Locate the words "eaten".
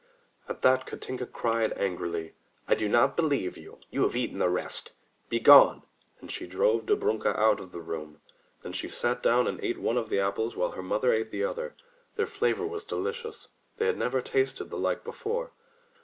4.15-4.39